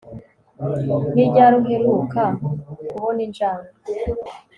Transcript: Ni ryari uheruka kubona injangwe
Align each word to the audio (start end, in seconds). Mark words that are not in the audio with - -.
Ni 1.13 1.23
ryari 1.29 1.55
uheruka 1.61 2.23
kubona 2.89 3.19
injangwe 3.27 3.69